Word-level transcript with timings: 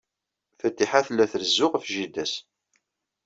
Fatiḥa 0.59 1.01
tella 1.05 1.25
trezzu 1.31 1.67
ɣef 1.67 1.83
jida-s. 1.93 2.33